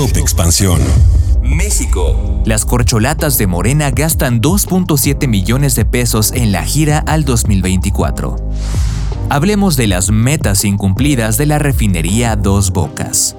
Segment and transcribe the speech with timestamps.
[0.00, 0.80] Top Expansión.
[1.42, 2.40] México.
[2.46, 8.34] Las corcholatas de Morena gastan 2.7 millones de pesos en la gira al 2024.
[9.28, 13.36] Hablemos de las metas incumplidas de la refinería Dos Bocas.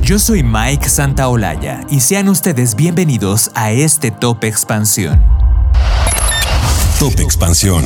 [0.00, 5.22] Yo soy Mike Santaolalla y sean ustedes bienvenidos a este Top Expansión.
[6.98, 7.84] Top Expansión.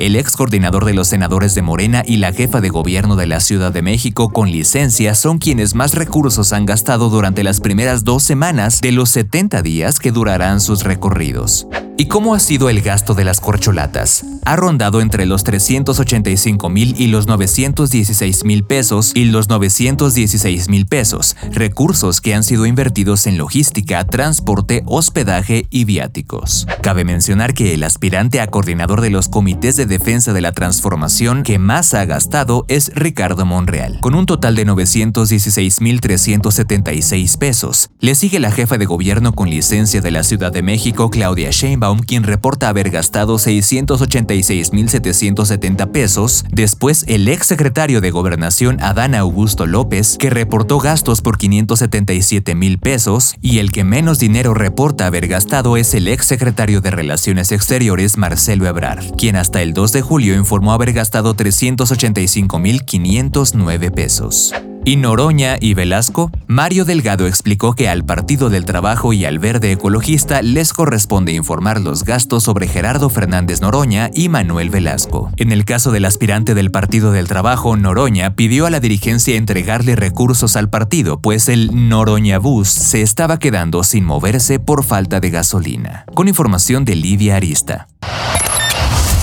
[0.00, 3.38] El ex coordinador de los senadores de Morena y la jefa de gobierno de la
[3.40, 8.24] Ciudad de México con licencia son quienes más recursos han gastado durante las primeras dos
[8.24, 11.68] semanas de los 70 días que durarán sus recorridos.
[11.98, 14.22] ¿Y cómo ha sido el gasto de las corcholatas?
[14.44, 20.84] Ha rondado entre los 385 mil y los 916 mil pesos y los 916 mil
[20.84, 26.66] pesos, recursos que han sido invertidos en logística, transporte, hospedaje y viáticos.
[26.82, 31.44] Cabe mencionar que el aspirante a coordinador de los comités de defensa de la transformación
[31.44, 37.88] que más ha gastado es Ricardo Monreal, con un total de 916 mil 376 pesos.
[38.00, 41.85] Le sigue la jefa de gobierno con licencia de la Ciudad de México, Claudia Sheinbaum,
[41.94, 50.16] quien reporta haber gastado 686.770 pesos, después el ex secretario de Gobernación Adán Augusto López,
[50.18, 55.76] que reportó gastos por 577 mil pesos, y el que menos dinero reporta haber gastado
[55.76, 60.34] es el ex secretario de Relaciones Exteriores Marcelo Ebrard, quien hasta el 2 de julio
[60.34, 64.52] informó haber gastado 385.509 pesos.
[64.86, 69.72] Y Noroña y Velasco, Mario Delgado explicó que al Partido del Trabajo y al Verde
[69.72, 75.32] Ecologista les corresponde informar los gastos sobre Gerardo Fernández Noroña y Manuel Velasco.
[75.38, 79.96] En el caso del aspirante del Partido del Trabajo, Noroña pidió a la dirigencia entregarle
[79.96, 85.30] recursos al partido, pues el Noroña Bus se estaba quedando sin moverse por falta de
[85.30, 86.04] gasolina.
[86.14, 87.88] Con información de Lidia Arista.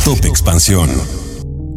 [0.04, 0.90] Top Expansión.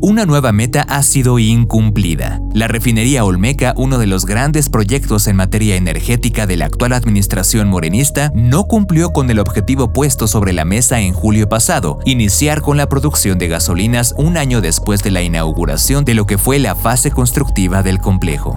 [0.06, 2.41] Una nueva meta ha sido incumplida.
[2.55, 7.67] La refinería Olmeca, uno de los grandes proyectos en materia energética de la actual administración
[7.67, 12.77] morenista, no cumplió con el objetivo puesto sobre la mesa en julio pasado, iniciar con
[12.77, 16.77] la producción de gasolinas un año después de la inauguración de lo que fue la
[16.77, 18.56] fase constructiva del complejo.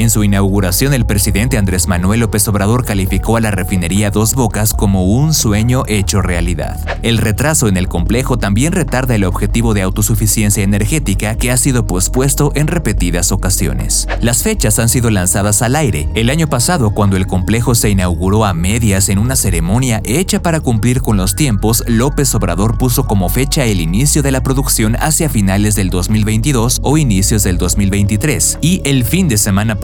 [0.00, 4.72] En su inauguración, el presidente Andrés Manuel López Obrador calificó a la refinería Dos Bocas
[4.72, 6.80] como un sueño hecho realidad.
[7.02, 11.86] El retraso en el complejo también retarda el objetivo de autosuficiencia energética que ha sido
[11.86, 14.08] pospuesto en repetidas ocasiones.
[14.22, 16.08] Las fechas han sido lanzadas al aire.
[16.14, 20.60] El año pasado, cuando el complejo se inauguró a medias en una ceremonia hecha para
[20.60, 25.28] cumplir con los tiempos, López Obrador puso como fecha el inicio de la producción hacia
[25.28, 29.74] finales del 2022 o inicios del 2023, y el fin de semana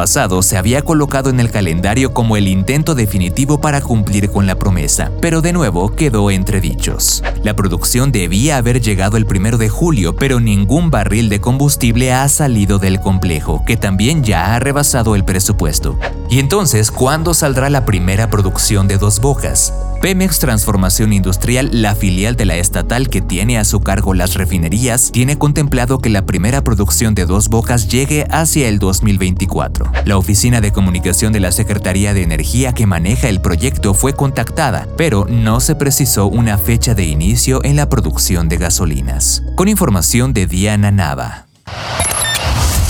[0.42, 5.10] se había colocado en el calendario como el intento definitivo para cumplir con la promesa,
[5.20, 7.22] pero de nuevo quedó entre dichos.
[7.42, 12.28] La producción debía haber llegado el primero de julio, pero ningún barril de combustible ha
[12.28, 15.98] salido del complejo, que también ya ha rebasado el presupuesto.
[16.30, 19.72] ¿Y entonces cuándo saldrá la primera producción de Dos Bocas?
[20.00, 25.10] Pemex Transformación Industrial, la filial de la estatal que tiene a su cargo las refinerías,
[25.10, 29.90] tiene contemplado que la primera producción de Dos Bocas llegue hacia el 2024.
[30.04, 34.86] La oficina de comunicación de la Secretaría de Energía que maneja el proyecto fue contactada,
[34.96, 39.42] pero no se precisó una fecha de inicio en la producción de gasolinas.
[39.56, 41.46] Con información de Diana Nava.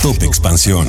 [0.02, 0.88] Top Expansión.